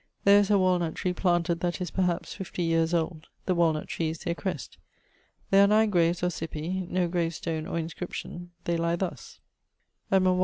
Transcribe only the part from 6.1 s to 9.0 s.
or cippi, no gravestone or inscription. They lye